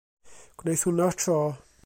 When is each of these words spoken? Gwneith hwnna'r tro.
Gwneith 0.63 0.87
hwnna'r 0.91 1.21
tro. 1.25 1.39